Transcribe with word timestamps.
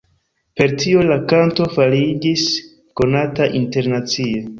Per 0.59 0.71
tio 0.83 1.03
la 1.09 1.17
kanto 1.33 1.67
fariĝis 1.73 2.47
konata 3.01 3.47
internacie. 3.61 4.41